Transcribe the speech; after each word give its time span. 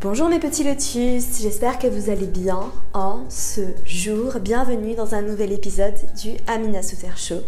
Bonjour 0.00 0.28
mes 0.28 0.38
petits 0.38 0.62
lotus, 0.62 1.42
j'espère 1.42 1.80
que 1.80 1.88
vous 1.88 2.08
allez 2.08 2.28
bien 2.28 2.70
en 2.94 3.24
ce 3.28 3.62
jour. 3.84 4.38
Bienvenue 4.40 4.94
dans 4.94 5.16
un 5.16 5.22
nouvel 5.22 5.50
épisode 5.50 5.96
du 6.22 6.36
Amina 6.46 6.84
Souter 6.84 7.16
Show. 7.16 7.40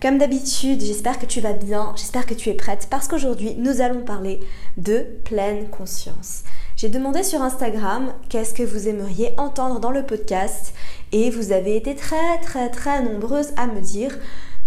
Comme 0.00 0.16
d'habitude, 0.16 0.80
j'espère 0.80 1.18
que 1.18 1.26
tu 1.26 1.40
vas 1.40 1.52
bien, 1.52 1.92
j'espère 1.96 2.26
que 2.26 2.34
tu 2.34 2.48
es 2.48 2.54
prête 2.54 2.86
parce 2.88 3.08
qu'aujourd'hui 3.08 3.56
nous 3.58 3.80
allons 3.80 4.04
parler 4.04 4.38
de 4.76 5.04
pleine 5.24 5.68
conscience. 5.68 6.44
J'ai 6.76 6.90
demandé 6.90 7.24
sur 7.24 7.42
Instagram 7.42 8.12
qu'est-ce 8.28 8.54
que 8.54 8.62
vous 8.62 8.86
aimeriez 8.86 9.34
entendre 9.36 9.80
dans 9.80 9.90
le 9.90 10.06
podcast 10.06 10.72
et 11.10 11.28
vous 11.28 11.50
avez 11.50 11.74
été 11.74 11.96
très 11.96 12.38
très 12.40 12.70
très 12.70 13.02
nombreuses 13.02 13.50
à 13.56 13.66
me 13.66 13.80
dire 13.80 14.16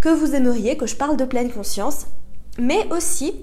que 0.01 0.09
vous 0.09 0.35
aimeriez 0.35 0.75
que 0.75 0.87
je 0.87 0.97
parle 0.97 1.15
de 1.15 1.23
pleine 1.23 1.53
conscience, 1.53 2.05
mais 2.59 2.85
aussi 2.91 3.33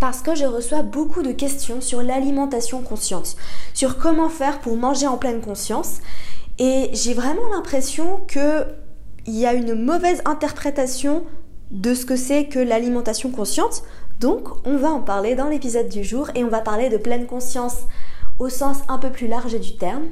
parce 0.00 0.20
que 0.20 0.34
je 0.34 0.44
reçois 0.44 0.82
beaucoup 0.82 1.22
de 1.22 1.32
questions 1.32 1.80
sur 1.80 2.02
l'alimentation 2.02 2.82
consciente, 2.82 3.36
sur 3.72 3.98
comment 3.98 4.28
faire 4.28 4.60
pour 4.60 4.76
manger 4.76 5.06
en 5.06 5.16
pleine 5.16 5.40
conscience. 5.40 5.98
Et 6.58 6.90
j'ai 6.92 7.14
vraiment 7.14 7.48
l'impression 7.52 8.20
qu'il 8.28 8.66
y 9.26 9.46
a 9.46 9.54
une 9.54 9.74
mauvaise 9.74 10.22
interprétation 10.24 11.24
de 11.70 11.94
ce 11.94 12.06
que 12.06 12.16
c'est 12.16 12.46
que 12.46 12.58
l'alimentation 12.58 13.30
consciente. 13.30 13.82
Donc, 14.20 14.48
on 14.64 14.76
va 14.76 14.90
en 14.90 15.00
parler 15.00 15.34
dans 15.34 15.48
l'épisode 15.48 15.88
du 15.88 16.04
jour 16.04 16.30
et 16.34 16.44
on 16.44 16.48
va 16.48 16.60
parler 16.60 16.88
de 16.88 16.96
pleine 16.96 17.26
conscience 17.26 17.78
au 18.38 18.48
sens 18.48 18.78
un 18.88 18.98
peu 18.98 19.10
plus 19.10 19.26
large 19.26 19.58
du 19.58 19.76
terme. 19.76 20.04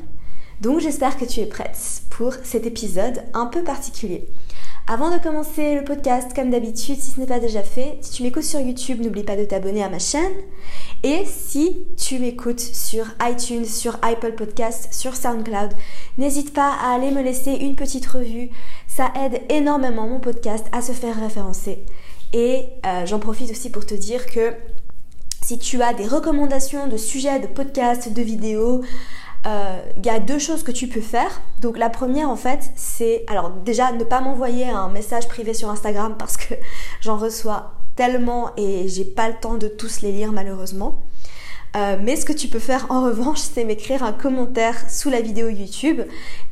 Donc, 0.60 0.80
j'espère 0.80 1.16
que 1.16 1.24
tu 1.24 1.40
es 1.40 1.46
prête 1.46 2.02
pour 2.10 2.34
cet 2.42 2.66
épisode 2.66 3.22
un 3.34 3.46
peu 3.46 3.62
particulier. 3.62 4.28
Avant 4.88 5.16
de 5.16 5.22
commencer 5.22 5.76
le 5.76 5.84
podcast, 5.84 6.32
comme 6.34 6.50
d'habitude, 6.50 6.96
si 6.96 7.12
ce 7.12 7.20
n'est 7.20 7.26
pas 7.26 7.38
déjà 7.38 7.62
fait, 7.62 7.98
si 8.00 8.10
tu 8.10 8.22
m'écoutes 8.24 8.42
sur 8.42 8.58
YouTube, 8.58 9.00
n'oublie 9.00 9.22
pas 9.22 9.36
de 9.36 9.44
t'abonner 9.44 9.82
à 9.84 9.88
ma 9.88 10.00
chaîne. 10.00 10.32
Et 11.04 11.24
si 11.24 11.86
tu 11.96 12.18
m'écoutes 12.18 12.58
sur 12.58 13.06
iTunes, 13.22 13.64
sur 13.64 13.96
Apple 14.02 14.32
Podcasts, 14.32 14.92
sur 14.92 15.14
SoundCloud, 15.14 15.70
n'hésite 16.18 16.52
pas 16.52 16.72
à 16.82 16.94
aller 16.96 17.12
me 17.12 17.22
laisser 17.22 17.52
une 17.52 17.76
petite 17.76 18.06
revue. 18.06 18.50
Ça 18.88 19.12
aide 19.24 19.40
énormément 19.50 20.08
mon 20.08 20.18
podcast 20.18 20.66
à 20.72 20.82
se 20.82 20.92
faire 20.92 21.18
référencer. 21.18 21.84
Et 22.32 22.64
euh, 22.84 23.06
j'en 23.06 23.20
profite 23.20 23.52
aussi 23.52 23.70
pour 23.70 23.86
te 23.86 23.94
dire 23.94 24.26
que 24.26 24.52
si 25.42 25.58
tu 25.58 25.80
as 25.80 25.94
des 25.94 26.08
recommandations 26.08 26.88
de 26.88 26.96
sujets, 26.96 27.38
de 27.38 27.46
podcasts, 27.46 28.12
de 28.12 28.22
vidéos, 28.22 28.82
il 29.44 29.48
euh, 29.48 29.78
y 30.04 30.08
a 30.08 30.20
deux 30.20 30.38
choses 30.38 30.62
que 30.62 30.70
tu 30.70 30.86
peux 30.86 31.00
faire. 31.00 31.40
Donc 31.60 31.76
la 31.76 31.90
première 31.90 32.28
en 32.28 32.36
fait 32.36 32.70
c'est 32.76 33.24
alors 33.28 33.50
déjà 33.50 33.92
ne 33.92 34.04
pas 34.04 34.20
m'envoyer 34.20 34.68
un 34.68 34.88
message 34.88 35.26
privé 35.28 35.52
sur 35.52 35.68
Instagram 35.70 36.14
parce 36.18 36.36
que 36.36 36.54
j'en 37.00 37.16
reçois 37.16 37.72
tellement 37.96 38.52
et 38.56 38.88
j'ai 38.88 39.04
pas 39.04 39.28
le 39.28 39.34
temps 39.34 39.54
de 39.54 39.68
tous 39.68 40.00
les 40.02 40.12
lire 40.12 40.32
malheureusement. 40.32 41.02
Euh, 41.74 41.96
mais 41.98 42.16
ce 42.16 42.26
que 42.26 42.34
tu 42.34 42.48
peux 42.48 42.58
faire 42.58 42.86
en 42.90 43.02
revanche, 43.06 43.38
c'est 43.40 43.64
m'écrire 43.64 44.02
un 44.02 44.12
commentaire 44.12 44.76
sous 44.90 45.08
la 45.08 45.22
vidéo 45.22 45.48
YouTube. 45.48 46.02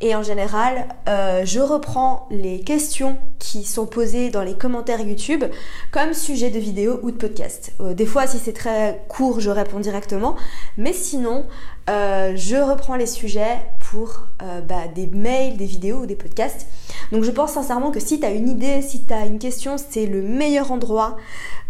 Et 0.01 0.15
en 0.15 0.23
général, 0.23 0.87
euh, 1.07 1.43
je 1.45 1.59
reprends 1.59 2.27
les 2.31 2.61
questions 2.61 3.17
qui 3.37 3.63
sont 3.63 3.85
posées 3.85 4.31
dans 4.31 4.41
les 4.41 4.55
commentaires 4.55 5.01
YouTube 5.01 5.43
comme 5.91 6.13
sujet 6.13 6.49
de 6.49 6.59
vidéo 6.59 6.99
ou 7.03 7.11
de 7.11 7.17
podcast. 7.17 7.71
Des 7.79 8.05
fois, 8.05 8.25
si 8.25 8.39
c'est 8.39 8.53
très 8.53 9.03
court, 9.09 9.39
je 9.39 9.51
réponds 9.51 9.79
directement. 9.79 10.35
Mais 10.77 10.93
sinon, 10.93 11.45
je 11.87 12.61
reprends 12.61 12.95
les 12.95 13.05
sujets 13.05 13.57
pour 13.79 14.27
bah, 14.39 14.87
des 14.93 15.07
mails, 15.07 15.57
des 15.57 15.65
vidéos 15.65 16.01
ou 16.01 16.05
des 16.05 16.15
podcasts. 16.15 16.67
Donc 17.11 17.23
je 17.23 17.31
pense 17.31 17.53
sincèrement 17.53 17.91
que 17.91 17.99
si 17.99 18.19
tu 18.19 18.25
as 18.25 18.31
une 18.31 18.49
idée, 18.49 18.81
si 18.81 19.05
tu 19.05 19.13
as 19.13 19.25
une 19.25 19.39
question, 19.39 19.75
c'est 19.77 20.05
le 20.05 20.21
meilleur 20.21 20.71
endroit. 20.71 21.17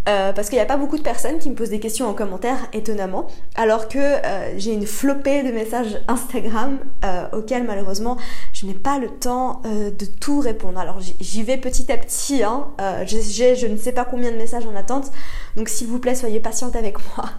Euh, 0.10 0.34
parce 0.34 0.50
qu'il 0.50 0.58
n'y 0.58 0.64
a 0.64 0.66
pas 0.66 0.78
beaucoup 0.78 0.98
de 0.98 1.04
personnes 1.04 1.38
qui 1.38 1.48
me 1.52 1.56
posent 1.56 1.70
des 1.70 1.80
questions 1.80 2.08
en 2.10 2.14
commentaire, 2.14 2.58
étonnamment, 2.74 3.28
alors 3.54 3.88
que 3.88 4.00
euh, 4.00 4.58
j'ai 4.58 4.74
une 4.74 4.88
flopée 4.88 5.44
de 5.44 5.52
messages 5.52 6.02
Instagram 6.08 6.80
euh, 7.06 7.28
auxquels 7.34 7.64
malheureusement 7.66 8.18
je 8.52 8.66
n'ai 8.66 8.74
pas 8.74 8.98
le 8.98 9.10
temps 9.10 9.62
de 9.64 10.06
tout 10.06 10.40
répondre. 10.40 10.80
Alors 10.80 11.00
j'y 11.00 11.44
vais 11.44 11.58
petit 11.58 11.92
à 11.92 11.98
petit, 11.98 12.42
hein. 12.42 12.68
j'ai 13.06 13.56
je 13.56 13.68
ne 13.68 13.78
sais 13.78 13.92
pas 13.92 14.06
combien 14.06 14.32
de 14.32 14.38
messages 14.38 14.66
en 14.66 14.76
attente, 14.76 15.12
donc 15.56 15.70
s'il 15.70 15.88
vous 15.88 16.00
plaît 16.00 16.16
soyez 16.16 16.40
patiente 16.40 16.76
avec 16.76 16.98
moi. 17.18 17.30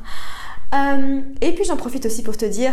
Et 0.72 1.52
puis 1.52 1.64
j'en 1.64 1.76
profite 1.76 2.06
aussi 2.06 2.22
pour 2.22 2.36
te 2.36 2.44
dire 2.44 2.72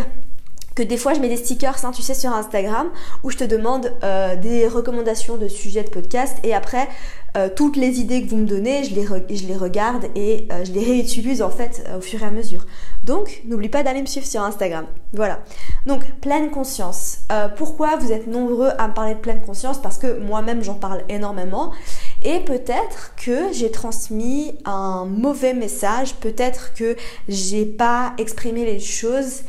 que 0.75 0.83
des 0.83 0.97
fois 0.97 1.13
je 1.13 1.19
mets 1.19 1.27
des 1.27 1.37
stickers, 1.37 1.83
hein, 1.83 1.91
tu 1.93 2.01
sais, 2.01 2.13
sur 2.13 2.31
Instagram, 2.31 2.89
où 3.23 3.29
je 3.29 3.37
te 3.37 3.43
demande 3.43 3.93
des 4.41 4.67
recommandations 4.67 5.37
de 5.37 5.47
sujets 5.47 5.83
de 5.83 5.89
podcast 5.89 6.37
et 6.43 6.53
après 6.53 6.87
euh, 7.37 7.49
toutes 7.55 7.75
les 7.75 7.99
idées 7.99 8.23
que 8.23 8.29
vous 8.29 8.37
me 8.37 8.47
donnez, 8.47 8.83
je 8.83 8.95
les, 8.95 9.55
regarde 9.55 10.05
et 10.15 10.47
euh, 10.51 10.65
je 10.65 10.71
les 10.71 10.83
réutilise 10.83 11.41
en 11.41 11.49
fait 11.49 11.83
euh, 11.87 11.99
au 11.99 12.01
fur 12.01 12.21
et 12.23 12.25
à 12.25 12.31
mesure. 12.31 12.65
Donc, 13.03 13.41
n'oublie 13.45 13.69
pas 13.69 13.83
d'aller 13.83 14.01
me 14.01 14.07
suivre 14.07 14.25
sur 14.25 14.41
Instagram. 14.41 14.85
Voilà. 15.13 15.39
Donc, 15.85 16.03
pleine 16.21 16.49
conscience. 16.51 17.19
pourquoi 17.55 17.95
vous 17.97 18.11
êtes 18.11 18.27
nombreux 18.27 18.71
à 18.77 18.87
me 18.87 18.93
parler 18.93 19.13
de 19.13 19.19
pleine 19.19 19.41
conscience? 19.41 19.81
Parce 19.81 19.97
que 19.97 20.19
moi-même, 20.19 20.63
j'en 20.63 20.73
parle 20.73 21.03
énormément. 21.09 21.71
Et 22.23 22.39
peut-être 22.41 23.13
que 23.15 23.53
j'ai 23.53 23.71
transmis 23.71 24.53
un 24.65 25.05
mauvais 25.05 25.53
message, 25.53 26.15
peut-être 26.15 26.73
que 26.73 26.95
j'ai 27.27 27.65
pas 27.65 28.13
exprimé 28.17 28.65
les 28.65 28.79
choses 28.79 29.43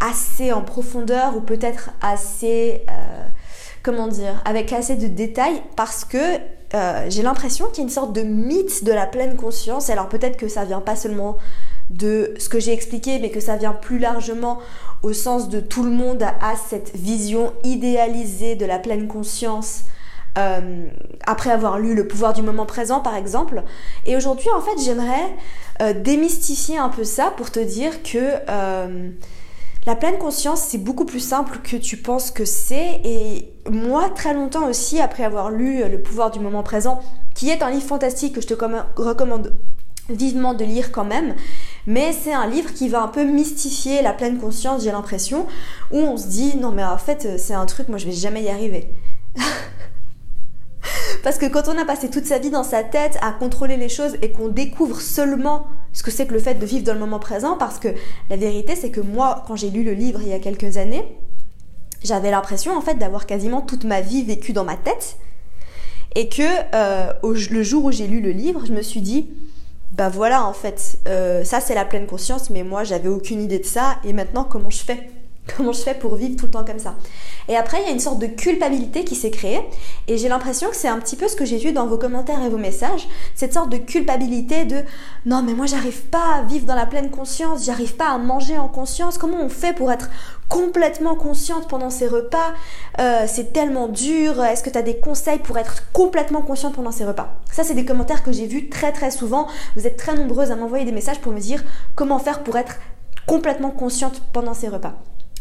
assez 0.00 0.50
en 0.52 0.62
profondeur 0.62 1.36
ou 1.36 1.42
peut-être 1.42 1.90
assez 2.00 2.82
comment 3.84 4.08
dire, 4.08 4.42
avec 4.44 4.72
assez 4.72 4.96
de 4.96 5.06
détails 5.06 5.62
parce 5.76 6.04
que 6.04 6.18
euh, 6.74 7.06
j'ai 7.08 7.22
l'impression 7.22 7.66
qu'il 7.66 7.78
y 7.78 7.80
a 7.82 7.84
une 7.84 7.90
sorte 7.90 8.12
de 8.12 8.22
mythe 8.22 8.82
de 8.82 8.90
la 8.90 9.06
pleine 9.06 9.36
conscience. 9.36 9.90
Alors 9.90 10.08
peut-être 10.08 10.36
que 10.36 10.48
ça 10.48 10.64
vient 10.64 10.80
pas 10.80 10.96
seulement 10.96 11.36
de 11.90 12.34
ce 12.38 12.48
que 12.48 12.58
j'ai 12.58 12.72
expliqué, 12.72 13.20
mais 13.20 13.30
que 13.30 13.40
ça 13.40 13.56
vient 13.56 13.74
plus 13.74 13.98
largement 13.98 14.58
au 15.02 15.12
sens 15.12 15.50
de 15.50 15.60
tout 15.60 15.84
le 15.84 15.90
monde 15.90 16.22
a 16.22 16.56
cette 16.56 16.96
vision 16.96 17.52
idéalisée 17.62 18.56
de 18.56 18.64
la 18.64 18.78
pleine 18.78 19.06
conscience. 19.06 19.82
Euh, 20.36 20.88
après 21.26 21.50
avoir 21.50 21.78
lu 21.78 21.94
Le 21.94 22.08
pouvoir 22.08 22.32
du 22.32 22.42
moment 22.42 22.66
présent 22.66 23.00
par 23.00 23.14
exemple. 23.14 23.62
Et 24.04 24.16
aujourd'hui 24.16 24.48
en 24.50 24.60
fait 24.60 24.82
j'aimerais 24.84 25.36
euh, 25.80 25.94
démystifier 25.94 26.76
un 26.76 26.88
peu 26.88 27.04
ça 27.04 27.32
pour 27.36 27.52
te 27.52 27.60
dire 27.60 28.02
que 28.02 28.18
la 29.86 29.94
pleine 29.96 30.16
conscience, 30.16 30.62
c'est 30.62 30.78
beaucoup 30.78 31.04
plus 31.04 31.20
simple 31.20 31.58
que 31.62 31.76
tu 31.76 31.98
penses 31.98 32.30
que 32.30 32.46
c'est. 32.46 33.02
Et 33.04 33.52
moi, 33.70 34.08
très 34.08 34.32
longtemps 34.32 34.66
aussi, 34.66 34.98
après 34.98 35.24
avoir 35.24 35.50
lu 35.50 35.86
Le 35.86 36.00
pouvoir 36.00 36.30
du 36.30 36.40
moment 36.40 36.62
présent, 36.62 37.02
qui 37.34 37.50
est 37.50 37.62
un 37.62 37.70
livre 37.70 37.86
fantastique 37.86 38.34
que 38.34 38.40
je 38.40 38.46
te 38.46 38.54
recommande 38.96 39.52
vivement 40.08 40.54
de 40.54 40.64
lire 40.64 40.92
quand 40.92 41.04
même, 41.04 41.34
mais 41.86 42.12
c'est 42.12 42.32
un 42.32 42.46
livre 42.46 42.72
qui 42.72 42.88
va 42.88 43.02
un 43.02 43.08
peu 43.08 43.24
mystifier 43.24 44.02
la 44.02 44.12
pleine 44.12 44.38
conscience, 44.38 44.84
j'ai 44.84 44.92
l'impression, 44.92 45.46
où 45.92 45.98
on 45.98 46.16
se 46.16 46.26
dit 46.26 46.56
non 46.56 46.72
mais 46.72 46.84
en 46.84 46.98
fait 46.98 47.38
c'est 47.38 47.54
un 47.54 47.66
truc, 47.66 47.88
moi 47.88 47.98
je 47.98 48.06
vais 48.06 48.12
jamais 48.12 48.42
y 48.42 48.48
arriver. 48.48 48.90
Parce 51.24 51.38
que 51.38 51.46
quand 51.46 51.68
on 51.68 51.78
a 51.78 51.86
passé 51.86 52.10
toute 52.10 52.26
sa 52.26 52.38
vie 52.38 52.50
dans 52.50 52.62
sa 52.62 52.84
tête 52.84 53.16
à 53.22 53.32
contrôler 53.32 53.78
les 53.78 53.88
choses 53.88 54.18
et 54.20 54.30
qu'on 54.30 54.48
découvre 54.48 55.00
seulement 55.00 55.66
ce 55.94 56.02
que 56.02 56.10
c'est 56.10 56.26
que 56.26 56.34
le 56.34 56.38
fait 56.38 56.54
de 56.54 56.66
vivre 56.66 56.84
dans 56.84 56.92
le 56.92 57.00
moment 57.00 57.18
présent, 57.18 57.56
parce 57.56 57.78
que 57.78 57.88
la 58.28 58.36
vérité 58.36 58.76
c'est 58.76 58.90
que 58.90 59.00
moi, 59.00 59.42
quand 59.46 59.56
j'ai 59.56 59.70
lu 59.70 59.84
le 59.84 59.94
livre 59.94 60.20
il 60.20 60.28
y 60.28 60.34
a 60.34 60.38
quelques 60.38 60.76
années, 60.76 61.02
j'avais 62.02 62.30
l'impression 62.30 62.76
en 62.76 62.82
fait 62.82 62.96
d'avoir 62.96 63.24
quasiment 63.24 63.62
toute 63.62 63.84
ma 63.84 64.02
vie 64.02 64.22
vécue 64.22 64.52
dans 64.52 64.64
ma 64.64 64.76
tête, 64.76 65.16
et 66.14 66.28
que 66.28 66.42
euh, 66.74 67.12
le 67.22 67.62
jour 67.62 67.86
où 67.86 67.90
j'ai 67.90 68.06
lu 68.06 68.20
le 68.20 68.30
livre, 68.30 68.66
je 68.66 68.72
me 68.72 68.82
suis 68.82 69.00
dit, 69.00 69.30
bah 69.92 70.10
voilà 70.10 70.44
en 70.44 70.52
fait, 70.52 70.98
euh, 71.08 71.42
ça 71.42 71.60
c'est 71.60 71.74
la 71.74 71.86
pleine 71.86 72.06
conscience, 72.06 72.50
mais 72.50 72.64
moi 72.64 72.84
j'avais 72.84 73.08
aucune 73.08 73.40
idée 73.40 73.60
de 73.60 73.64
ça, 73.64 73.96
et 74.04 74.12
maintenant 74.12 74.44
comment 74.44 74.68
je 74.68 74.82
fais? 74.84 75.08
Comment 75.56 75.72
je 75.72 75.82
fais 75.82 75.94
pour 75.94 76.16
vivre 76.16 76.36
tout 76.36 76.46
le 76.46 76.50
temps 76.50 76.64
comme 76.64 76.78
ça? 76.78 76.94
Et 77.48 77.56
après, 77.56 77.82
il 77.82 77.86
y 77.86 77.90
a 77.90 77.92
une 77.92 78.00
sorte 78.00 78.18
de 78.18 78.26
culpabilité 78.26 79.04
qui 79.04 79.14
s'est 79.14 79.30
créée. 79.30 79.60
Et 80.08 80.16
j'ai 80.16 80.28
l'impression 80.28 80.70
que 80.70 80.76
c'est 80.76 80.88
un 80.88 80.98
petit 80.98 81.16
peu 81.16 81.28
ce 81.28 81.36
que 81.36 81.44
j'ai 81.44 81.58
vu 81.58 81.72
dans 81.72 81.86
vos 81.86 81.98
commentaires 81.98 82.42
et 82.42 82.48
vos 82.48 82.56
messages. 82.56 83.06
Cette 83.34 83.52
sorte 83.52 83.68
de 83.70 83.76
culpabilité 83.76 84.64
de 84.64 84.82
non, 85.26 85.42
mais 85.42 85.52
moi, 85.52 85.66
j'arrive 85.66 86.02
pas 86.04 86.36
à 86.36 86.42
vivre 86.42 86.64
dans 86.64 86.74
la 86.74 86.86
pleine 86.86 87.10
conscience. 87.10 87.64
J'arrive 87.66 87.94
pas 87.96 88.08
à 88.08 88.18
manger 88.18 88.56
en 88.56 88.68
conscience. 88.68 89.18
Comment 89.18 89.42
on 89.42 89.50
fait 89.50 89.74
pour 89.74 89.92
être 89.92 90.08
complètement 90.48 91.14
consciente 91.14 91.68
pendant 91.68 91.90
ces 91.90 92.08
repas? 92.08 92.54
Euh, 92.98 93.26
C'est 93.26 93.52
tellement 93.52 93.88
dur. 93.88 94.42
Est-ce 94.42 94.62
que 94.62 94.70
tu 94.70 94.78
as 94.78 94.82
des 94.82 94.96
conseils 94.96 95.40
pour 95.40 95.58
être 95.58 95.92
complètement 95.92 96.40
consciente 96.40 96.74
pendant 96.74 96.92
ces 96.92 97.04
repas 97.04 97.34
Ça, 97.52 97.64
c'est 97.64 97.74
des 97.74 97.84
commentaires 97.84 98.22
que 98.22 98.32
j'ai 98.32 98.46
vus 98.46 98.70
très 98.70 98.92
très 98.92 99.10
souvent. 99.10 99.46
Vous 99.76 99.86
êtes 99.86 99.98
très 99.98 100.14
nombreuses 100.14 100.50
à 100.50 100.56
m'envoyer 100.56 100.86
des 100.86 100.92
messages 100.92 101.20
pour 101.20 101.32
me 101.32 101.40
dire 101.40 101.62
comment 101.94 102.18
faire 102.18 102.42
pour 102.42 102.56
être 102.56 102.76
complètement 103.26 103.70
consciente 103.70 104.22
pendant 104.32 104.54
ces 104.54 104.68
repas. 104.68 104.94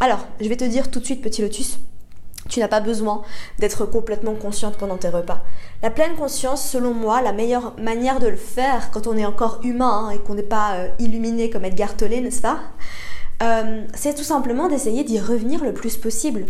Alors, 0.03 0.27
je 0.41 0.49
vais 0.49 0.57
te 0.57 0.65
dire 0.65 0.91
tout 0.91 0.99
de 0.99 1.05
suite, 1.05 1.21
petit 1.21 1.41
lotus, 1.41 1.79
tu 2.49 2.59
n'as 2.59 2.67
pas 2.67 2.81
besoin 2.81 3.21
d'être 3.59 3.85
complètement 3.85 4.35
consciente 4.35 4.75
pendant 4.75 4.97
tes 4.97 5.07
repas. 5.07 5.39
La 5.81 5.91
pleine 5.91 6.15
conscience, 6.15 6.69
selon 6.69 6.93
moi, 6.93 7.21
la 7.21 7.31
meilleure 7.31 7.73
manière 7.79 8.19
de 8.19 8.27
le 8.27 8.35
faire 8.35 8.91
quand 8.91 9.07
on 9.07 9.15
est 9.15 9.25
encore 9.25 9.61
humain 9.63 10.07
hein, 10.07 10.09
et 10.09 10.17
qu'on 10.17 10.35
n'est 10.35 10.43
pas 10.43 10.73
euh, 10.73 10.89
illuminé 10.99 11.49
comme 11.49 11.63
Edgar 11.63 11.95
Tolle, 11.95 12.09
n'est-ce 12.09 12.41
pas 12.41 12.59
euh, 13.41 13.85
c'est 13.93 14.13
tout 14.13 14.23
simplement 14.23 14.67
d'essayer 14.67 15.03
d'y 15.03 15.19
revenir 15.19 15.63
le 15.63 15.73
plus 15.73 15.97
possible. 15.97 16.45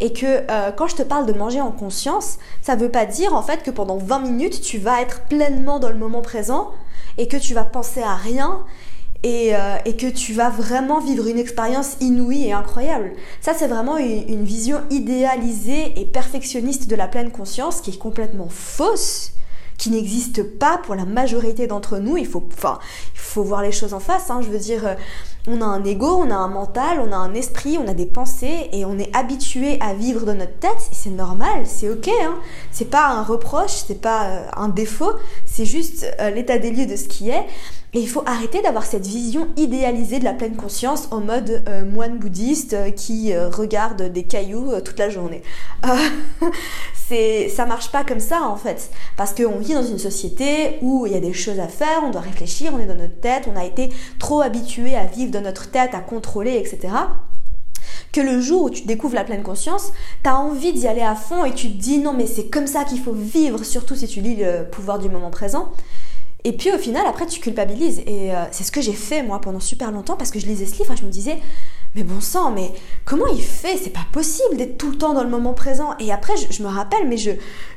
Et 0.00 0.12
que 0.12 0.50
euh, 0.50 0.72
quand 0.72 0.88
je 0.88 0.96
te 0.96 1.02
parle 1.02 1.26
de 1.26 1.32
manger 1.32 1.60
en 1.60 1.70
conscience, 1.70 2.38
ça 2.60 2.74
ne 2.74 2.80
veut 2.80 2.90
pas 2.90 3.06
dire 3.06 3.34
en 3.34 3.42
fait 3.42 3.62
que 3.62 3.70
pendant 3.70 3.96
20 3.96 4.18
minutes 4.20 4.60
tu 4.60 4.78
vas 4.78 5.00
être 5.00 5.22
pleinement 5.22 5.78
dans 5.78 5.88
le 5.88 5.94
moment 5.94 6.22
présent 6.22 6.72
et 7.16 7.28
que 7.28 7.36
tu 7.36 7.54
vas 7.54 7.64
penser 7.64 8.02
à 8.02 8.14
rien 8.14 8.64
euh, 9.24 9.76
et, 9.86 9.96
que 9.96 10.06
tu 10.06 10.34
vas 10.34 10.50
vraiment 10.50 11.00
vivre 11.00 11.26
une 11.26 11.38
expérience 11.38 11.96
inouïe 12.00 12.48
et 12.48 12.52
incroyable. 12.52 13.12
Ça, 13.40 13.54
c'est 13.54 13.68
vraiment 13.68 13.96
une, 13.96 14.44
vision 14.44 14.82
idéalisée 14.90 15.98
et 15.98 16.04
perfectionniste 16.04 16.88
de 16.88 16.96
la 16.96 17.08
pleine 17.08 17.30
conscience 17.30 17.80
qui 17.80 17.90
est 17.90 17.98
complètement 17.98 18.48
fausse 18.50 19.30
qui 19.78 19.90
n'existe 19.90 20.42
pas 20.42 20.78
pour 20.78 20.94
la 20.94 21.04
majorité 21.04 21.66
d'entre 21.66 21.98
nous. 21.98 22.16
Il 22.16 22.26
faut, 22.26 22.46
enfin, 22.52 22.78
il 23.14 23.18
faut 23.18 23.42
voir 23.42 23.62
les 23.62 23.72
choses 23.72 23.94
en 23.94 23.98
face. 23.98 24.30
Hein. 24.30 24.40
Je 24.42 24.48
veux 24.48 24.58
dire, 24.58 24.86
euh, 24.86 24.94
on 25.46 25.60
a 25.60 25.64
un 25.64 25.84
ego, 25.84 26.06
on 26.06 26.30
a 26.30 26.34
un 26.34 26.48
mental, 26.48 27.00
on 27.00 27.12
a 27.12 27.16
un 27.16 27.34
esprit, 27.34 27.78
on 27.78 27.86
a 27.86 27.94
des 27.94 28.06
pensées 28.06 28.68
et 28.72 28.84
on 28.84 28.98
est 28.98 29.14
habitué 29.14 29.78
à 29.80 29.94
vivre 29.94 30.24
dans 30.24 30.34
notre 30.34 30.58
tête. 30.58 30.88
C'est 30.92 31.10
normal, 31.10 31.64
c'est 31.64 31.90
ok. 31.90 32.08
Hein. 32.08 32.34
C'est 32.70 32.90
pas 32.90 33.08
un 33.08 33.22
reproche, 33.22 33.82
c'est 33.86 34.00
pas 34.00 34.24
euh, 34.24 34.46
un 34.56 34.68
défaut, 34.68 35.12
c'est 35.44 35.66
juste 35.66 36.06
l'état 36.34 36.58
des 36.58 36.70
lieux 36.70 36.86
de 36.86 36.96
ce 36.96 37.08
qui 37.08 37.30
est. 37.30 37.46
Et 37.94 38.00
il 38.00 38.08
faut 38.08 38.24
arrêter 38.26 38.60
d'avoir 38.60 38.84
cette 38.84 39.06
vision 39.06 39.46
idéalisée 39.56 40.18
de 40.18 40.24
la 40.24 40.32
pleine 40.32 40.56
conscience 40.56 41.06
en 41.12 41.20
mode 41.20 41.62
euh, 41.68 41.84
moine 41.84 42.18
bouddhiste 42.18 42.74
euh, 42.74 42.90
qui 42.90 43.32
euh, 43.32 43.48
regarde 43.48 44.02
des 44.02 44.24
cailloux 44.24 44.72
toute 44.84 44.98
la 44.98 45.10
journée. 45.10 45.42
c'est, 47.08 47.48
ça 47.48 47.66
marche 47.66 47.92
pas 47.92 48.02
comme 48.02 48.18
ça 48.18 48.42
en 48.42 48.56
fait, 48.56 48.90
parce 49.16 49.32
qu'on 49.32 49.58
vit 49.58 49.74
dans 49.74 49.86
une 49.86 50.00
société 50.00 50.78
où 50.82 51.06
il 51.06 51.12
y 51.12 51.16
a 51.16 51.20
des 51.20 51.32
choses 51.32 51.60
à 51.60 51.68
faire, 51.68 52.02
on 52.04 52.10
doit 52.10 52.20
réfléchir, 52.20 52.72
on 52.74 52.80
est 52.80 52.86
dans 52.86 52.96
notre 52.96 53.20
tête, 53.20 53.48
on 53.52 53.56
a 53.56 53.64
été 53.64 53.90
trop 54.18 54.40
habitué 54.40 54.96
à 54.96 55.04
vivre 55.04 55.30
dans 55.34 55.42
notre 55.42 55.70
tête, 55.70 55.94
à 55.94 56.00
contrôler, 56.00 56.56
etc 56.56 56.94
que 58.12 58.20
le 58.20 58.40
jour 58.40 58.62
où 58.62 58.70
tu 58.70 58.84
découvres 58.84 59.16
la 59.16 59.24
pleine 59.24 59.42
conscience, 59.42 59.92
tu 60.22 60.30
as 60.30 60.38
envie 60.38 60.72
d'y 60.72 60.86
aller 60.86 61.02
à 61.02 61.16
fond 61.16 61.44
et 61.44 61.52
tu 61.52 61.70
te 61.70 61.76
dis 61.76 61.98
non 61.98 62.12
mais 62.12 62.26
c'est 62.26 62.46
comme 62.46 62.68
ça 62.68 62.84
qu'il 62.84 63.00
faut 63.00 63.12
vivre, 63.12 63.64
surtout 63.64 63.96
si 63.96 64.06
tu 64.06 64.20
lis 64.20 64.36
le 64.36 64.64
pouvoir 64.70 64.98
du 64.98 65.08
moment 65.08 65.30
présent. 65.30 65.72
Et 66.46 66.52
puis 66.52 66.70
au 66.72 66.78
final, 66.78 67.06
après, 67.06 67.26
tu 67.26 67.40
culpabilises. 67.40 68.00
Et 68.00 68.34
euh, 68.34 68.44
c'est 68.52 68.64
ce 68.64 68.70
que 68.70 68.82
j'ai 68.82 68.92
fait 68.92 69.22
moi 69.22 69.40
pendant 69.40 69.60
super 69.60 69.90
longtemps 69.90 70.16
parce 70.16 70.30
que 70.30 70.38
je 70.38 70.46
lisais 70.46 70.66
ce 70.66 70.76
livre 70.76 70.92
et 70.92 70.96
je 70.96 71.04
me 71.04 71.10
disais, 71.10 71.38
mais 71.94 72.02
bon 72.02 72.20
sang, 72.20 72.50
mais 72.50 72.70
comment 73.06 73.26
il 73.28 73.40
fait? 73.40 73.78
C'est 73.82 73.88
pas 73.88 74.06
possible 74.12 74.58
d'être 74.58 74.76
tout 74.76 74.90
le 74.90 74.98
temps 74.98 75.14
dans 75.14 75.24
le 75.24 75.30
moment 75.30 75.54
présent. 75.54 75.96
Et 75.98 76.12
après, 76.12 76.34
je, 76.36 76.62
me 76.62 76.68
rappelle, 76.68 77.08
mais 77.08 77.16
je, 77.16 77.30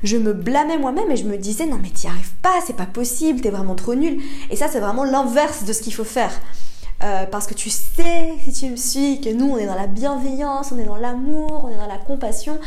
je 0.03 0.17
me 0.17 0.33
blâmais 0.33 0.77
moi-même 0.77 1.09
et 1.09 1.15
je 1.15 1.23
me 1.23 1.37
disais, 1.37 1.65
non 1.65 1.79
mais 1.81 1.89
t'y 1.89 2.07
arrives 2.07 2.35
pas, 2.41 2.59
c'est 2.65 2.75
pas 2.75 2.85
possible, 2.85 3.39
t'es 3.39 3.51
vraiment 3.51 3.75
trop 3.75 3.95
nul. 3.95 4.19
Et 4.49 4.57
ça, 4.57 4.67
c'est 4.67 4.81
vraiment 4.81 5.05
l'inverse 5.05 5.63
de 5.63 5.71
ce 5.71 5.81
qu'il 5.81 5.93
faut 5.93 6.03
faire. 6.03 6.33
Euh, 7.03 7.25
parce 7.27 7.45
que 7.45 7.53
tu 7.53 7.69
sais, 7.69 8.33
si 8.43 8.53
tu 8.53 8.71
me 8.71 8.75
suis, 8.75 9.21
que 9.21 9.29
nous, 9.29 9.51
on 9.51 9.57
est 9.57 9.67
dans 9.67 9.75
la 9.75 9.85
bienveillance, 9.85 10.71
on 10.71 10.79
est 10.79 10.85
dans 10.85 10.95
l'amour, 10.95 11.65
on 11.65 11.69
est 11.69 11.77
dans 11.77 11.87
la 11.87 11.99
compassion. 11.99 12.57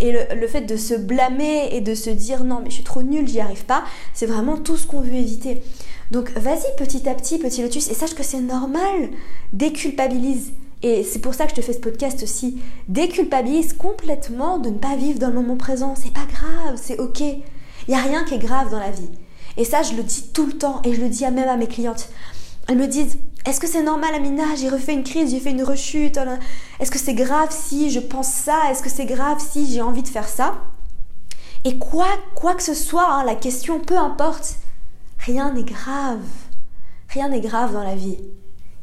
Et 0.00 0.12
le, 0.12 0.46
fait 0.48 0.62
de 0.62 0.76
se 0.76 0.94
blâmer 0.94 1.68
et 1.72 1.80
de 1.80 1.94
se 1.94 2.10
dire 2.10 2.44
non 2.44 2.60
mais 2.62 2.70
je 2.70 2.74
suis 2.74 2.84
trop 2.84 3.02
nulle, 3.02 3.28
j'y 3.28 3.40
arrive 3.40 3.64
pas, 3.64 3.84
c'est 4.12 4.26
vraiment 4.26 4.56
tout 4.56 4.76
ce 4.76 4.86
qu'on 4.86 5.00
veut 5.00 5.14
éviter. 5.14 5.62
Donc 6.10 6.30
vas-y 6.32 6.76
petit 6.76 7.08
à 7.08 7.14
petit, 7.14 7.38
petit 7.38 7.62
lotus, 7.62 7.88
et 7.88 7.94
sache 7.94 8.14
que 8.14 8.24
c'est 8.24 8.40
normal, 8.40 9.10
déculpabilise. 9.52 10.52
Et 10.82 11.02
c'est 11.04 11.20
pour 11.20 11.34
ça 11.34 11.44
que 11.44 11.50
je 11.50 11.56
te 11.56 11.62
fais 11.62 11.72
ce 11.72 11.78
podcast 11.78 12.22
aussi. 12.22 12.60
Déculpabilise 12.88 13.72
complètement 13.72 14.58
de 14.58 14.68
ne 14.68 14.78
pas 14.78 14.94
vivre 14.96 15.18
dans 15.18 15.28
le 15.28 15.34
moment 15.34 15.56
présent. 15.56 15.94
C'est 15.96 16.12
pas 16.12 16.26
grave, 16.30 16.76
c'est 16.76 16.98
ok. 16.98 17.20
Il 17.20 17.44
n'y 17.88 17.94
a 17.94 18.02
rien 18.02 18.24
qui 18.24 18.34
est 18.34 18.38
grave 18.38 18.70
dans 18.70 18.78
la 18.78 18.90
vie. 18.90 19.08
Et 19.56 19.64
ça, 19.64 19.82
je 19.82 19.94
le 19.94 20.02
dis 20.02 20.28
tout 20.34 20.46
le 20.46 20.52
temps 20.52 20.82
et 20.84 20.92
je 20.92 21.00
le 21.00 21.08
dis 21.08 21.24
même 21.24 21.48
à 21.48 21.56
mes 21.56 21.66
clientes. 21.66 22.10
Elles 22.68 22.78
me 22.78 22.86
disent 22.86 23.18
est-ce 23.46 23.60
que 23.60 23.68
c'est 23.68 23.84
normal, 23.84 24.12
Amina? 24.12 24.56
J'ai 24.56 24.68
refait 24.68 24.92
une 24.92 25.04
crise, 25.04 25.30
j'ai 25.30 25.38
fait 25.38 25.52
une 25.52 25.62
rechute. 25.62 26.18
Est-ce 26.80 26.90
que 26.90 26.98
c'est 26.98 27.14
grave 27.14 27.50
si 27.50 27.92
je 27.92 28.00
pense 28.00 28.28
ça? 28.28 28.58
Est-ce 28.70 28.82
que 28.82 28.90
c'est 28.90 29.06
grave 29.06 29.38
si 29.38 29.72
j'ai 29.72 29.82
envie 29.82 30.02
de 30.02 30.08
faire 30.08 30.28
ça? 30.28 30.58
Et 31.64 31.78
quoi, 31.78 32.08
quoi 32.34 32.54
que 32.54 32.62
ce 32.64 32.74
soit, 32.74 33.08
hein, 33.08 33.24
la 33.24 33.36
question, 33.36 33.78
peu 33.78 33.96
importe, 33.96 34.56
rien 35.18 35.52
n'est 35.52 35.62
grave. 35.62 36.24
Rien 37.08 37.28
n'est 37.28 37.40
grave 37.40 37.72
dans 37.72 37.84
la 37.84 37.94
vie. 37.94 38.18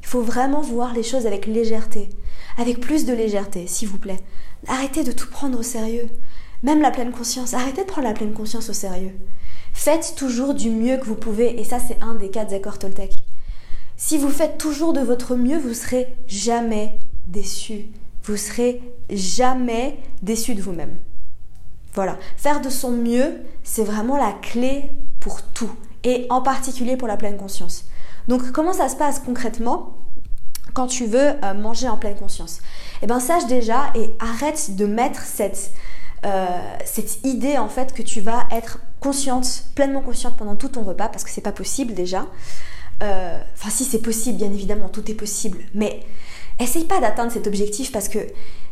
Il 0.01 0.07
faut 0.07 0.21
vraiment 0.21 0.62
voir 0.62 0.94
les 0.94 1.03
choses 1.03 1.27
avec 1.27 1.45
légèreté, 1.45 2.09
avec 2.57 2.80
plus 2.80 3.06
de 3.06 3.13
légèreté, 3.13 3.68
s'il 3.68 3.89
vous 3.89 4.00
plaît. 4.00 4.19
Arrêtez 4.68 5.03
de 5.03 5.12
tout 5.12 5.30
prendre 5.30 5.59
au 5.59 5.63
sérieux. 5.63 6.07
Même 6.62 6.81
la 6.81 6.91
pleine 6.91 7.12
conscience, 7.12 7.53
arrêtez 7.53 7.83
de 7.83 7.88
prendre 7.88 8.07
la 8.07 8.13
pleine 8.13 8.33
conscience 8.33 8.69
au 8.69 8.74
sérieux. 8.74 9.13
Faites 9.74 10.13
toujours 10.15 10.53
du 10.53 10.69
mieux 10.69 10.97
que 10.97 11.06
vous 11.06 11.15
pouvez, 11.15 11.59
et 11.59 11.65
ça 11.65 11.80
c'est 11.85 12.01
un 12.01 12.15
des 12.15 12.30
quatre 12.30 12.53
accords 12.53 12.80
Toltec. 12.80 13.13
Si 14.06 14.18
vous 14.18 14.32
faites 14.32 14.58
toujours 14.58 14.92
de 14.92 15.00
votre 15.00 15.38
mieux, 15.38 15.58
vous 15.58 15.74
serez 15.74 16.18
jamais 16.28 17.00
déçu. 17.28 17.86
Vous 18.24 18.36
serez 18.36 18.82
jamais 19.10 19.98
déçu 20.22 20.56
de 20.56 20.62
vous-même. 20.62 20.98
Voilà, 21.96 22.18
faire 22.36 22.60
de 22.60 22.70
son 22.70 22.92
mieux, 22.92 23.40
c'est 23.64 23.86
vraiment 23.86 24.18
la 24.18 24.34
clé 24.34 24.92
pour 25.22 25.42
tout, 25.42 25.72
et 26.04 26.28
en 26.30 26.42
particulier 26.42 26.98
pour 26.98 27.08
la 27.08 27.16
pleine 27.16 27.38
conscience. 27.38 27.86
Donc 28.28 28.52
comment 28.52 28.74
ça 28.74 28.90
se 28.90 28.98
passe 28.98 29.20
concrètement 29.20 29.96
quand 30.74 30.88
tu 30.88 31.06
veux 31.06 31.42
euh, 31.42 31.54
manger 31.54 31.88
en 31.88 31.96
pleine 31.96 32.18
conscience? 32.18 32.60
Eh 33.04 33.08
bien 33.08 33.22
sache 33.22 33.48
déjà 33.48 33.86
et 33.96 34.14
arrête 34.20 34.76
de 34.76 34.86
mettre 34.86 35.22
cette, 35.22 35.72
euh, 36.26 36.46
cette 36.84 37.24
idée 37.24 37.58
en 37.58 37.70
fait 37.70 37.94
que 37.94 38.02
tu 38.02 38.20
vas 38.20 38.50
être 38.52 38.80
consciente, 39.00 39.64
pleinement 39.76 40.02
consciente 40.02 40.36
pendant 40.36 40.58
tout 40.58 40.68
ton 40.68 40.84
repas, 40.84 41.08
parce 41.08 41.24
que 41.24 41.30
c'est 41.30 41.40
pas 41.40 41.54
possible 41.54 41.94
déjà. 41.94 42.28
Euh, 43.04 43.38
enfin, 43.54 43.70
si 43.70 43.84
c'est 43.84 44.02
possible, 44.02 44.38
bien 44.38 44.52
évidemment, 44.52 44.90
tout 44.90 45.10
est 45.12 45.16
possible. 45.16 45.60
Mais 45.74 46.00
essaye 46.60 46.86
pas 46.86 47.02
d'atteindre 47.02 47.32
cet 47.32 47.48
objectif 47.48 47.92
parce 47.92 48.08
que 48.08 48.20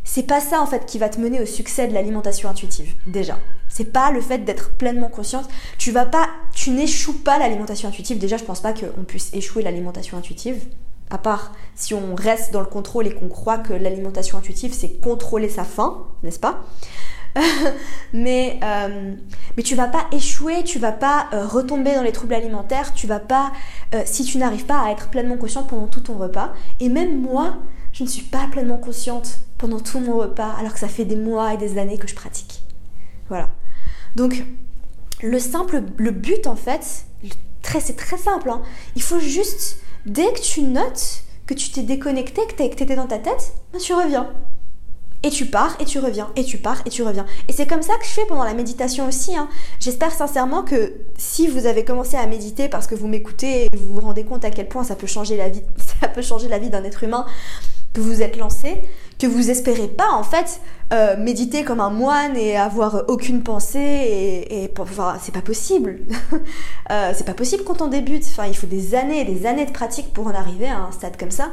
c'est 0.04 0.24
pas 0.24 0.40
ça 0.40 0.62
en 0.62 0.66
fait 0.66 0.86
qui 0.86 0.98
va 0.98 1.10
te 1.10 1.20
mener 1.20 1.42
au 1.42 1.46
succès 1.46 1.88
de 1.88 1.94
l'alimentation 1.94 2.50
intuitive. 2.50 2.96
Déjà, 3.06 3.38
c'est 3.70 3.92
pas 3.92 4.12
le 4.12 4.22
fait 4.22 4.40
d'être 4.40 4.72
pleinement 4.72 5.10
consciente. 5.10 5.48
Tu 5.78 5.92
vas 5.92 6.06
pas, 6.06 6.30
tu 6.54 6.72
n'échoues 6.72 7.20
pas 7.20 7.38
l'alimentation 7.38 7.90
intuitive. 7.90 8.18
Déjà, 8.18 8.38
je 8.38 8.44
pense 8.44 8.62
pas 8.62 8.74
qu'on 8.74 9.04
puisse 9.04 9.34
échouer 9.34 9.64
l'alimentation 9.64 10.18
intuitive. 10.18 10.66
À 11.10 11.18
part 11.18 11.52
si 11.76 11.94
on 11.94 12.16
reste 12.16 12.54
dans 12.54 12.62
le 12.62 12.68
contrôle 12.68 13.06
et 13.06 13.14
qu'on 13.14 13.28
croit 13.28 13.58
que 13.58 13.74
l'alimentation 13.74 14.38
intuitive 14.38 14.74
c'est 14.74 15.02
contrôler 15.02 15.50
sa 15.50 15.66
faim, 15.66 16.06
n'est-ce 16.24 16.40
pas? 16.40 16.64
mais, 18.14 18.60
euh, 18.64 19.16
mais 19.56 19.64
tu 19.64 19.76
vas 19.76 19.88
pas 19.88 20.08
échouer, 20.12 20.64
tu 20.64 20.80
vas 20.80 20.92
pas 20.92 21.28
euh, 21.34 21.46
retomber 21.46 21.96
dans 21.96 22.04
les 22.04 22.12
troubles 22.12 22.34
alimentaires, 22.34 22.94
tu 22.94 23.08
vas 23.08 23.20
pas, 23.20 23.52
euh, 23.96 24.02
si 24.06 24.24
tu 24.24 24.38
n'arrives 24.38 24.66
pas 24.66 24.82
à 24.82 24.92
être 24.92 25.10
pleinement 25.10 25.38
consciente 25.38 25.68
pendant 25.68 25.88
tout 25.88 26.02
ton 26.02 26.18
repas. 26.18 26.54
Et 26.80 26.90
même 26.90 27.22
moi, 27.22 27.58
je 27.94 28.04
ne 28.04 28.10
suis 28.10 28.24
pas 28.24 28.48
pleinement 28.52 28.78
consciente 28.78 29.40
pendant 29.58 29.80
tout 29.80 30.00
mon 30.00 30.18
repas, 30.18 30.54
alors 30.60 30.74
que 30.74 30.80
ça 30.80 30.88
fait 30.88 31.06
des 31.06 31.16
mois 31.16 31.54
et 31.54 31.58
des 31.58 31.78
années 31.78 31.98
que 31.98 32.08
je 32.08 32.16
pratique. 32.16 32.64
Voilà. 33.30 33.50
Donc, 34.16 34.44
le 35.22 35.40
simple, 35.40 35.84
le 35.98 36.12
but 36.12 36.48
en 36.48 36.56
fait, 36.56 37.06
c'est 37.80 37.96
très 37.96 38.18
simple. 38.18 38.50
Hein. 38.50 38.62
Il 38.96 39.02
faut 39.02 39.20
juste, 39.20 39.80
dès 40.06 40.32
que 40.34 40.42
tu 40.42 40.64
notes 40.64 41.24
que 41.46 41.54
tu 41.54 41.70
t'es 41.72 41.84
déconnecté, 41.84 42.42
que 42.48 42.56
tu 42.56 42.84
étais 42.84 42.96
dans 42.96 43.08
ta 43.08 43.20
tête, 43.20 43.54
ben, 43.72 43.80
tu 43.80 43.94
reviens. 43.94 44.30
Et 45.24 45.30
tu 45.30 45.46
pars 45.46 45.76
et 45.80 45.86
tu 45.86 46.00
reviens, 46.00 46.32
et 46.36 46.44
tu 46.44 46.58
pars 46.58 46.82
et 46.86 46.90
tu 46.90 47.04
reviens. 47.04 47.26
Et 47.48 47.54
c'est 47.54 47.68
comme 47.68 47.84
ça 47.84 47.94
que 48.00 48.06
je 48.06 48.10
fais 48.10 48.26
pendant 48.28 48.44
la 48.44 48.56
méditation 48.56 49.08
aussi. 49.08 49.36
Hein. 49.36 49.50
J'espère 49.80 50.12
sincèrement 50.12 50.64
que 50.64 50.94
si 51.18 51.48
vous 51.48 51.68
avez 51.68 51.86
commencé 51.86 52.18
à 52.18 52.26
méditer 52.26 52.70
parce 52.70 52.88
que 52.88 52.96
vous 52.96 53.08
m'écoutez 53.08 53.66
et 53.66 53.70
vous 53.78 53.94
vous 53.94 54.02
rendez 54.02 54.24
compte 54.24 54.44
à 54.46 54.50
quel 54.50 54.68
point 54.68 54.84
ça 54.84 54.96
peut 54.96 55.08
changer 55.08 55.38
la 55.38 55.50
vie, 55.50 55.62
ça 56.02 56.08
peut 56.08 56.24
changer 56.24 56.48
la 56.48 56.58
vie 56.58 56.70
d'un 56.70 56.84
être 56.84 57.04
humain, 57.04 57.26
que 57.94 58.02
vous 58.02 58.22
êtes 58.22 58.38
lancé, 58.38 58.82
que 59.20 59.28
vous 59.28 59.52
espérez 59.52 59.88
pas 59.88 60.10
en 60.12 60.24
fait 60.24 60.62
euh, 60.94 61.16
méditer 61.18 61.64
comme 61.64 61.80
un 61.80 61.90
moine 61.90 62.36
et 62.36 62.58
avoir 62.58 63.04
aucune 63.08 63.44
pensée 63.44 63.80
et, 63.80 64.64
et 64.64 64.74
enfin, 64.80 65.18
c'est 65.22 65.34
pas 65.34 65.42
possible. 65.42 66.00
euh, 66.92 67.12
c'est 67.16 67.26
pas 67.26 67.34
possible 67.34 67.64
quand 67.64 67.82
on 67.82 67.88
débute. 67.88 68.24
Enfin, 68.26 68.46
il 68.48 68.56
faut 68.56 68.68
des 68.68 68.96
années 68.96 69.22
et 69.22 69.26
des 69.26 69.46
années 69.46 69.66
de 69.66 69.72
pratique 69.72 70.14
pour 70.14 70.28
en 70.28 70.34
arriver 70.34 70.68
à 70.68 70.80
un 70.80 70.92
stade 70.92 71.18
comme 71.18 71.32
ça. 71.32 71.52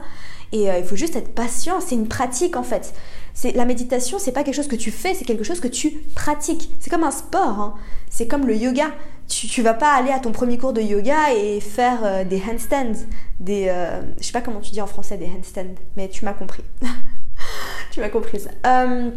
Et 0.53 0.71
euh, 0.71 0.79
il 0.79 0.85
faut 0.85 0.97
juste 0.97 1.17
être 1.17 1.35
patient. 1.35 1.81
C'est 1.81 1.95
une 1.95 2.09
pratique 2.09 2.57
en 2.57 2.63
fait. 2.63 2.95
C'est 3.41 3.53
la 3.53 3.65
méditation, 3.65 4.19
c'est 4.19 4.33
pas 4.33 4.43
quelque 4.43 4.57
chose 4.57 4.67
que 4.67 4.75
tu 4.75 4.91
fais, 4.91 5.15
c'est 5.15 5.25
quelque 5.25 5.45
chose 5.45 5.61
que 5.61 5.69
tu 5.69 5.93
pratiques. 6.17 6.73
C'est 6.81 6.91
comme 6.91 7.05
un 7.05 7.13
sport. 7.13 7.61
Hein. 7.61 7.75
C'est 8.11 8.27
comme 8.27 8.49
le 8.49 8.57
yoga. 8.57 8.87
Tu, 9.29 9.47
tu 9.47 9.63
vas 9.63 9.75
pas 9.75 9.93
aller 9.93 10.11
à 10.11 10.19
ton 10.19 10.33
premier 10.33 10.59
cours 10.59 10.73
de 10.73 10.81
yoga 10.81 11.33
et 11.33 11.61
faire 11.61 12.01
euh, 12.03 12.25
des 12.25 12.43
handstands, 12.43 13.07
des, 13.39 13.69
euh, 13.69 14.01
je 14.19 14.25
sais 14.25 14.33
pas 14.33 14.41
comment 14.41 14.59
tu 14.59 14.73
dis 14.73 14.81
en 14.81 14.89
français 14.89 15.19
des 15.19 15.27
handstands, 15.27 15.77
mais 15.97 16.09
tu 16.09 16.25
m'as 16.25 16.33
compris. 16.33 16.65
tu 17.93 18.01
m'as 18.01 18.09
compris 18.09 18.41
ça. 18.41 18.51
Euh, 18.67 19.13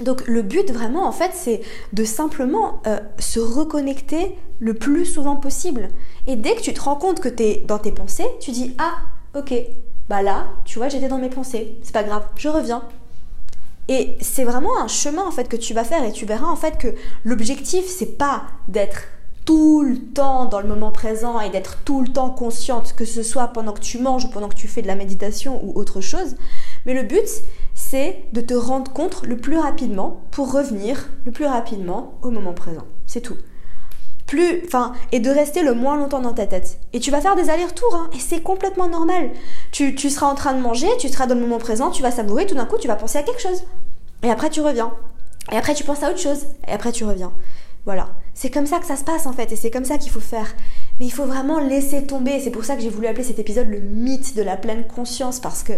donc 0.00 0.26
le 0.26 0.42
but 0.42 0.72
vraiment 0.72 1.06
en 1.06 1.12
fait 1.12 1.30
c'est 1.32 1.60
de 1.92 2.02
simplement 2.02 2.82
euh, 2.88 2.98
se 3.20 3.38
reconnecter 3.38 4.34
le 4.58 4.74
plus 4.74 5.06
souvent 5.06 5.36
possible. 5.36 5.90
Et 6.26 6.34
dès 6.34 6.56
que 6.56 6.60
tu 6.60 6.74
te 6.74 6.80
rends 6.80 6.96
compte 6.96 7.20
que 7.20 7.28
tu 7.28 7.44
es 7.44 7.64
dans 7.68 7.78
tes 7.78 7.92
pensées, 7.92 8.26
tu 8.40 8.50
dis 8.50 8.74
ah 8.78 8.96
ok, 9.38 9.54
bah 10.08 10.22
là 10.22 10.48
tu 10.64 10.80
vois 10.80 10.88
j'étais 10.88 11.06
dans 11.06 11.18
mes 11.18 11.30
pensées, 11.30 11.76
c'est 11.84 11.94
pas 11.94 12.02
grave, 12.02 12.24
je 12.34 12.48
reviens. 12.48 12.82
Et 13.88 14.16
c'est 14.20 14.44
vraiment 14.44 14.78
un 14.80 14.88
chemin 14.88 15.26
en 15.26 15.30
fait 15.30 15.48
que 15.48 15.56
tu 15.56 15.72
vas 15.72 15.84
faire 15.84 16.04
et 16.04 16.12
tu 16.12 16.26
verras 16.26 16.48
en 16.48 16.56
fait 16.56 16.76
que 16.78 16.88
l'objectif 17.24 17.86
c'est 17.86 18.18
pas 18.18 18.42
d'être 18.68 19.04
tout 19.48 19.80
le 19.82 19.96
temps 19.96 20.44
dans 20.44 20.60
le 20.60 20.68
moment 20.68 20.90
présent 20.90 21.40
et 21.40 21.48
d'être 21.48 21.78
tout 21.86 22.02
le 22.02 22.08
temps 22.08 22.28
consciente, 22.28 22.92
que 22.94 23.06
ce 23.06 23.22
soit 23.22 23.48
pendant 23.48 23.72
que 23.72 23.80
tu 23.80 23.98
manges 23.98 24.26
ou 24.26 24.28
pendant 24.28 24.50
que 24.50 24.54
tu 24.54 24.68
fais 24.68 24.82
de 24.82 24.86
la 24.86 24.94
méditation 24.94 25.64
ou 25.64 25.72
autre 25.74 26.02
chose. 26.02 26.36
Mais 26.84 26.92
le 26.92 27.02
but, 27.02 27.26
c'est 27.72 28.24
de 28.34 28.42
te 28.42 28.52
rendre 28.52 28.92
compte 28.92 29.22
le 29.22 29.38
plus 29.38 29.56
rapidement 29.56 30.20
pour 30.32 30.52
revenir 30.52 31.08
le 31.24 31.32
plus 31.32 31.46
rapidement 31.46 32.18
au 32.20 32.30
moment 32.30 32.52
présent. 32.52 32.84
C'est 33.06 33.22
tout. 33.22 33.38
Plus, 34.28 34.62
enfin, 34.66 34.92
et 35.10 35.18
de 35.18 35.30
rester 35.30 35.62
le 35.62 35.74
moins 35.74 35.96
longtemps 35.96 36.20
dans 36.20 36.34
ta 36.34 36.46
tête. 36.46 36.78
Et 36.92 37.00
tu 37.00 37.10
vas 37.10 37.20
faire 37.20 37.34
des 37.34 37.50
allers-retours, 37.50 37.94
hein, 37.94 38.10
et 38.14 38.20
c'est 38.20 38.42
complètement 38.42 38.88
normal. 38.88 39.30
Tu, 39.72 39.94
tu 39.96 40.10
seras 40.10 40.26
en 40.26 40.36
train 40.36 40.52
de 40.52 40.60
manger, 40.60 40.86
tu 41.00 41.08
seras 41.08 41.26
dans 41.26 41.34
le 41.34 41.40
moment 41.40 41.58
présent, 41.58 41.90
tu 41.90 42.02
vas 42.02 42.10
savourer, 42.12 42.46
tout 42.46 42.54
d'un 42.54 42.66
coup, 42.66 42.76
tu 42.78 42.88
vas 42.88 42.96
penser 42.96 43.18
à 43.18 43.22
quelque 43.24 43.40
chose. 43.40 43.64
Et 44.22 44.30
après, 44.30 44.50
tu 44.50 44.60
reviens. 44.60 44.92
Et 45.50 45.56
après, 45.56 45.74
tu 45.74 45.82
penses 45.82 46.02
à 46.02 46.10
autre 46.10 46.20
chose. 46.20 46.44
Et 46.68 46.72
après, 46.72 46.92
tu 46.92 47.04
reviens. 47.04 47.32
Voilà. 47.86 48.10
C'est 48.34 48.50
comme 48.50 48.66
ça 48.66 48.78
que 48.78 48.86
ça 48.86 48.96
se 48.96 49.02
passe 49.02 49.26
en 49.26 49.32
fait, 49.32 49.50
et 49.50 49.56
c'est 49.56 49.70
comme 49.70 49.86
ça 49.86 49.96
qu'il 49.98 50.12
faut 50.12 50.20
faire. 50.20 50.54
Mais 51.00 51.06
il 51.06 51.10
faut 51.10 51.24
vraiment 51.24 51.58
laisser 51.58 52.04
tomber. 52.04 52.38
C'est 52.38 52.50
pour 52.50 52.64
ça 52.64 52.76
que 52.76 52.82
j'ai 52.82 52.90
voulu 52.90 53.06
appeler 53.06 53.24
cet 53.24 53.38
épisode 53.38 53.68
le 53.68 53.80
mythe 53.80 54.36
de 54.36 54.42
la 54.42 54.56
pleine 54.56 54.86
conscience, 54.86 55.40
parce 55.40 55.62
que 55.62 55.72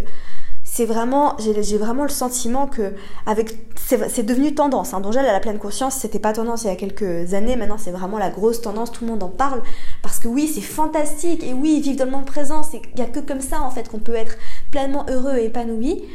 c'est 0.73 0.85
vraiment, 0.85 1.35
j'ai 1.37 1.77
vraiment 1.77 2.03
le 2.03 2.09
sentiment 2.09 2.65
que 2.65 2.93
avec, 3.25 3.57
c'est 3.75 4.23
devenu 4.23 4.55
tendance. 4.55 4.93
Hein. 4.93 5.01
à 5.03 5.21
la 5.21 5.41
pleine 5.41 5.59
conscience, 5.59 5.95
c'était 5.95 6.17
pas 6.17 6.31
tendance 6.31 6.63
il 6.63 6.67
y 6.67 6.69
a 6.69 6.77
quelques 6.77 7.33
années. 7.33 7.57
Maintenant, 7.57 7.77
c'est 7.77 7.91
vraiment 7.91 8.17
la 8.17 8.29
grosse 8.29 8.61
tendance. 8.61 8.89
Tout 8.89 9.03
le 9.03 9.11
monde 9.11 9.21
en 9.21 9.27
parle 9.27 9.61
parce 10.01 10.19
que 10.19 10.29
oui, 10.29 10.47
c'est 10.47 10.61
fantastique 10.61 11.43
et 11.43 11.51
oui, 11.51 11.81
vivre 11.81 11.97
dans 11.97 12.05
le 12.05 12.11
monde 12.11 12.25
présent, 12.25 12.63
c'est 12.63 12.81
il 12.93 12.99
y 12.99 13.03
a 13.03 13.05
que 13.05 13.19
comme 13.19 13.41
ça 13.41 13.59
en 13.61 13.69
fait 13.69 13.89
qu'on 13.89 13.99
peut 13.99 14.15
être 14.15 14.37
pleinement 14.71 15.05
heureux 15.09 15.35
et 15.35 15.47
épanoui. 15.47 16.05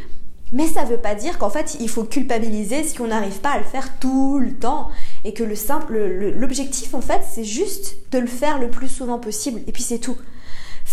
Mais 0.53 0.67
ça 0.67 0.85
veut 0.85 0.97
pas 0.97 1.15
dire 1.15 1.37
qu'en 1.37 1.51
fait 1.51 1.77
il 1.79 1.91
faut 1.91 2.05
culpabiliser 2.05 2.83
si 2.83 2.99
on 3.03 3.09
n'arrive 3.09 3.41
pas 3.41 3.51
à 3.51 3.59
le 3.59 3.65
faire 3.65 3.99
tout 3.99 4.39
le 4.39 4.55
temps 4.55 4.89
et 5.27 5.35
que 5.35 5.45
le 5.45 5.55
simple, 5.55 5.99
l'objectif 6.35 6.95
en 6.95 7.03
fait 7.03 7.21
c'est 7.29 7.45
juste 7.45 7.97
de 8.11 8.21
le 8.21 8.27
faire 8.27 8.59
le 8.59 8.71
plus 8.71 8.89
souvent 8.89 9.19
possible 9.19 9.61
et 9.67 9.73
puis 9.73 9.83
c'est 9.83 9.99
tout. 9.99 10.17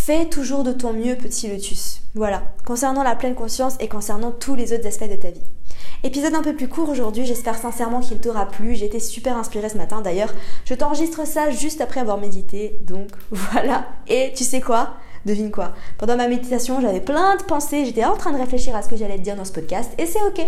Fais 0.06 0.26
toujours 0.26 0.66
de 0.66 0.74
ton 0.74 0.92
mieux, 0.92 1.16
petit 1.16 1.48
lotus. 1.48 2.02
Voilà, 2.14 2.44
concernant 2.66 3.04
la 3.04 3.16
pleine 3.16 3.36
conscience 3.36 3.78
et 3.80 3.88
concernant 3.88 4.32
tous 4.32 4.54
les 4.54 4.74
autres 4.74 4.86
aspects 4.86 5.10
de 5.10 5.16
ta 5.16 5.32
vie. 5.32 5.40
Épisode 6.04 6.36
un 6.36 6.42
peu 6.42 6.54
plus 6.54 6.68
court 6.68 6.90
aujourd'hui, 6.90 7.26
j'espère 7.26 7.56
sincèrement 7.56 8.02
qu'il 8.02 8.20
t'aura 8.20 8.46
plu. 8.46 8.76
J'ai 8.76 8.88
été 8.88 9.00
super 9.00 9.38
inspirée 9.38 9.70
ce 9.70 9.78
matin 9.78 10.02
d'ailleurs. 10.02 10.34
Je 10.66 10.74
t'enregistre 10.74 11.26
ça 11.26 11.52
juste 11.52 11.80
après 11.80 12.02
avoir 12.02 12.18
médité, 12.18 12.82
donc 12.86 13.12
voilà. 13.32 13.88
Et 14.10 14.34
tu 14.36 14.44
sais 14.44 14.60
quoi? 14.60 14.96
Devine 15.26 15.52
quoi? 15.52 15.72
Pendant 15.98 16.18
ma 16.18 16.28
méditation, 16.28 16.82
j'avais 16.82 17.00
plein 17.00 17.38
de 17.38 17.44
pensées, 17.44 17.86
j'étais 17.86 18.04
en 18.04 18.18
train 18.18 18.34
de 18.34 18.38
réfléchir 18.38 18.76
à 18.76 18.82
ce 18.82 18.90
que 18.90 18.98
j'allais 18.98 19.20
te 19.20 19.24
dire 19.24 19.38
dans 19.38 19.46
ce 19.46 19.54
podcast, 19.54 19.94
et 19.98 20.06
c'est 20.06 20.22
ok. 20.22 20.46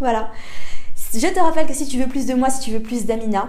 Voilà. 0.00 0.30
Je 1.14 1.28
te 1.28 1.40
rappelle 1.40 1.66
que 1.66 1.72
si 1.72 1.88
tu 1.88 1.96
veux 1.96 2.08
plus 2.08 2.26
de 2.26 2.34
moi, 2.34 2.50
si 2.50 2.60
tu 2.60 2.72
veux 2.72 2.82
plus 2.82 3.06
d'Amina, 3.06 3.48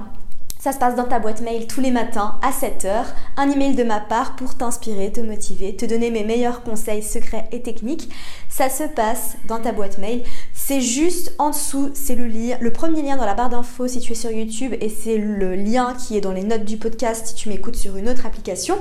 ça 0.60 0.74
se 0.74 0.78
passe 0.78 0.96
dans 0.96 1.06
ta 1.06 1.20
boîte 1.20 1.40
mail 1.40 1.68
tous 1.68 1.80
les 1.80 1.90
matins 1.90 2.38
à 2.42 2.52
7h, 2.52 3.06
un 3.38 3.50
email 3.50 3.76
de 3.76 3.84
ma 3.84 4.02
part 4.02 4.36
pour 4.36 4.56
t'inspirer, 4.56 5.10
te 5.10 5.22
motiver, 5.22 5.74
te 5.78 5.86
donner 5.86 6.12
mes 6.12 6.26
meilleurs 6.26 6.64
conseils 6.64 7.02
secrets 7.02 7.48
et 7.54 7.62
techniques. 7.62 8.10
Ça 8.50 8.70
se 8.70 8.84
passe 8.84 9.38
dans 9.48 9.60
ta 9.60 9.72
boîte 9.72 10.00
mail. 10.00 10.22
C'est 10.54 10.82
juste 10.82 11.34
en 11.38 11.52
dessous, 11.52 11.92
c'est 11.94 12.16
le 12.16 12.28
lien, 12.28 12.58
le 12.60 12.74
premier 12.74 13.02
lien 13.02 13.16
dans 13.16 13.26
la 13.26 13.36
barre 13.36 13.50
d'infos 13.50 13.88
si 13.88 14.02
tu 14.02 14.12
es 14.12 14.16
sur 14.16 14.32
YouTube 14.32 14.76
et 14.82 14.90
c'est 14.90 15.18
le 15.18 15.56
lien 15.56 15.94
qui 15.94 16.18
est 16.18 16.22
dans 16.22 16.34
les 16.34 16.44
notes 16.44 16.66
du 16.66 16.76
podcast 16.76 17.28
si 17.28 17.36
tu 17.36 17.48
m'écoutes 17.48 17.78
sur 17.78 17.96
une 17.96 18.10
autre 18.10 18.26
application. 18.26 18.76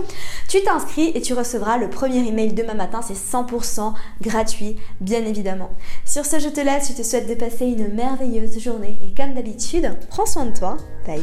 Tu 0.49 0.61
t'inscris 0.63 1.13
et 1.15 1.21
tu 1.21 1.33
recevras 1.33 1.79
le 1.79 1.89
premier 1.89 2.27
email 2.27 2.55
demain 2.55 2.75
matin, 2.75 3.03
c'est 3.03 3.15
100% 3.15 3.95
gratuit, 4.21 4.77
bien 5.01 5.25
évidemment. 5.25 5.71
Sur 6.05 6.27
ce, 6.27 6.41
je 6.41 6.49
te 6.49 6.61
laisse, 6.61 6.89
je 6.89 6.95
te 6.95 7.07
souhaite 7.07 7.29
de 7.29 7.35
passer 7.35 7.67
une 7.67 7.95
merveilleuse 7.95 8.59
journée 8.59 8.99
et 9.01 9.15
comme 9.15 9.35
d'habitude, 9.35 9.97
prends 10.11 10.27
soin 10.27 10.47
de 10.47 10.59
toi. 10.59 10.77
Bye. 11.07 11.23